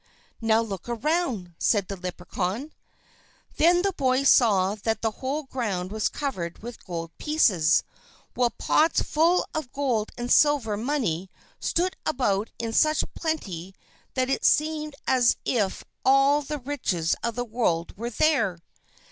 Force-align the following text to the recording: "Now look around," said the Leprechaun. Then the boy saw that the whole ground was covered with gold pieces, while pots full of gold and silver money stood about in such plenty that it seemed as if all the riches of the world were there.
"Now 0.41 0.61
look 0.61 0.89
around," 0.89 1.53
said 1.59 1.87
the 1.87 1.95
Leprechaun. 1.95 2.71
Then 3.57 3.83
the 3.83 3.91
boy 3.93 4.23
saw 4.23 4.73
that 4.73 5.03
the 5.03 5.11
whole 5.21 5.43
ground 5.43 5.91
was 5.91 6.09
covered 6.09 6.63
with 6.63 6.83
gold 6.83 7.15
pieces, 7.19 7.83
while 8.33 8.49
pots 8.49 9.03
full 9.03 9.45
of 9.53 9.71
gold 9.71 10.11
and 10.17 10.31
silver 10.31 10.75
money 10.75 11.29
stood 11.59 11.95
about 12.03 12.49
in 12.57 12.73
such 12.73 13.03
plenty 13.13 13.75
that 14.15 14.27
it 14.27 14.43
seemed 14.43 14.95
as 15.05 15.37
if 15.45 15.83
all 16.03 16.41
the 16.41 16.57
riches 16.57 17.15
of 17.21 17.35
the 17.35 17.45
world 17.45 17.95
were 17.95 18.09
there. 18.09 18.57